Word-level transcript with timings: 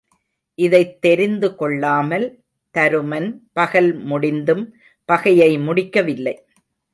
இதைத் 0.55 1.01
தெரிந்து 1.01 1.55
கொள்ளாமல் 1.55 2.43
தருமன் 2.73 3.37
பகல் 3.53 3.93
முடிந்தும் 3.93 4.75
பகையை 5.05 5.59
முடிக்க 5.59 6.01
வில்லை. 6.01 6.45